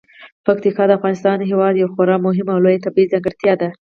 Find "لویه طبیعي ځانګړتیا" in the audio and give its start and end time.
2.65-3.53